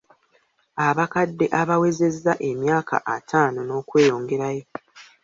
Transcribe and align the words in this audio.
Abakadde 0.87 1.45
abawezezza 1.61 2.33
emyaka 2.49 2.95
ataano 3.15 3.59
n'okweyongerayo. 3.63 4.65